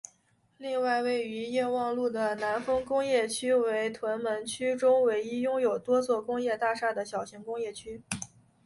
[0.57, 8.01] 另外位于业旺路的南丰工业城为屯门区中唯一拥有多座工业大厦的小型工业区。